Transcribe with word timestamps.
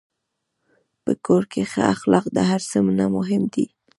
په 1.03 1.11
کور 1.25 1.43
کې 1.51 1.61
ښه 1.71 1.81
اخلاق 1.93 2.25
د 2.35 2.37
هر 2.49 2.61
څه 2.69 2.77
نه 2.99 3.05
مهم 3.15 3.43
دي. 3.53 3.65